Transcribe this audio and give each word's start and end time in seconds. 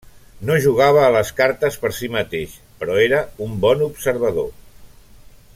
No 0.49 0.53
jugava 0.61 1.03
a 1.07 1.11
les 1.15 1.29
cartes 1.41 1.77
per 1.83 1.93
si 1.97 2.09
mateix, 2.17 2.57
però 2.81 2.99
era 3.05 3.23
un 3.49 3.55
bon 3.67 3.87
observador. 3.93 4.53